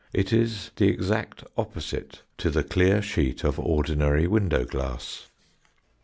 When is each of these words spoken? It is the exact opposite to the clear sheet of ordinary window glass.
It 0.13 0.33
is 0.33 0.71
the 0.77 0.87
exact 0.87 1.43
opposite 1.55 2.23
to 2.39 2.49
the 2.49 2.63
clear 2.63 3.03
sheet 3.03 3.43
of 3.43 3.59
ordinary 3.59 4.25
window 4.25 4.65
glass. 4.65 5.27